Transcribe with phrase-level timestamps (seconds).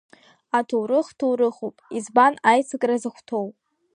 [0.57, 3.47] Аҭоурых, ҭоурыхуп, избан аицакра захәҭоу?